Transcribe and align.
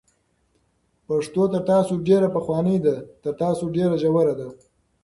پښتو 1.07 1.41
تر 1.53 1.61
تاسو 1.71 1.93
ډېره 2.07 2.27
پخوانۍ 2.35 2.77
ده، 2.85 2.95
تر 3.23 3.31
تاسو 3.41 3.63
ډېره 3.75 3.95
ژوره 4.03 4.33
ده، 4.39 4.47